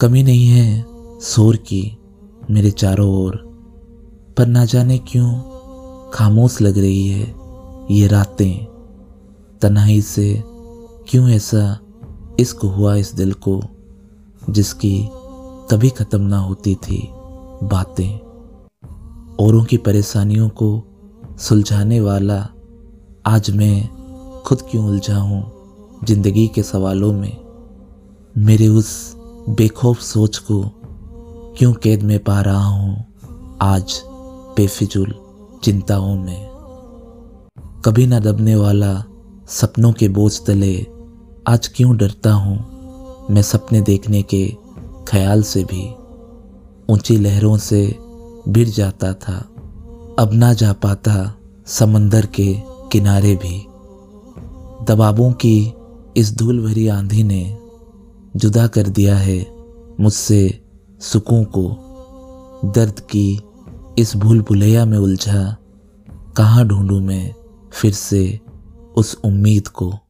[0.00, 0.86] कमी नहीं है
[1.20, 1.98] शोर की
[2.50, 3.36] मेरे चारों ओर।
[4.38, 5.40] पर ना जाने क्यों
[6.10, 7.34] खामोश लग रही है
[7.90, 8.64] ये रातें।
[9.62, 10.42] तनाई से
[11.08, 11.78] क्यों ऐसा
[12.40, 13.60] इश्क हुआ इस दिल को,
[14.50, 15.08] जिसकी
[15.70, 17.08] कभी ख़त्म ना होती थी
[17.62, 18.18] बातें।
[19.36, 20.82] औरों की परेशानियों को
[21.38, 22.48] सुलझाने वाला
[23.26, 23.88] आज मैं
[24.46, 25.52] खुद क्यों उलझा हूँ
[26.04, 27.36] ज़िंदगी के सवालों में?
[28.38, 29.19] मेरे उस
[29.50, 30.62] बेखौफ सोच को
[31.58, 33.14] क्यों कैद में पा रहा हूँ
[33.62, 34.02] आज
[34.56, 35.14] बेफिजुल
[35.64, 36.50] चिंताओं में?
[37.84, 39.04] कभी ना दबने वाला
[39.48, 40.86] सपनों के बोझ तले
[41.48, 42.56] आज क्यों डरता हूँ
[43.30, 44.56] मैं सपने देखने के
[45.08, 45.94] ख्याल से भी?
[46.92, 47.98] ऊँची लहरों से
[48.48, 49.38] भिड़ जाता था,
[50.18, 51.34] अब ना जा पाता
[51.66, 52.54] समंदर के
[52.92, 53.66] किनारे भी।
[54.84, 55.74] दबावों की
[56.16, 57.58] इस धूल भरी आंधी ने
[58.36, 59.46] जुदा कर दिया है
[60.00, 60.64] मुझसे
[61.00, 61.86] सुकून को।
[62.64, 63.40] दर्द की
[63.98, 65.56] इस भूल भुलैया में उलझा,
[66.36, 67.34] कहाँ ढूंढूं मैं
[67.72, 68.40] फिर से
[68.96, 70.00] उस उम्मीद को?